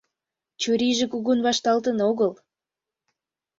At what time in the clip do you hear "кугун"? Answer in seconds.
1.11-1.39